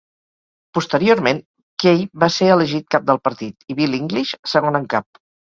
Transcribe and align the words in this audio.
Posteriorment, 0.77 1.41
Key 1.83 2.01
va 2.23 2.31
ser 2.37 2.47
elegit 2.55 2.89
cap 2.97 3.07
del 3.11 3.21
partit 3.29 3.71
i 3.75 3.79
Bill 3.83 3.95
English, 4.01 4.35
segon 4.57 4.83
en 4.83 4.91
cap. 4.97 5.09